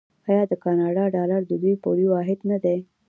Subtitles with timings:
[0.29, 2.79] آیا د کاناډا ډالر د دوی پولي واحد نه دی؟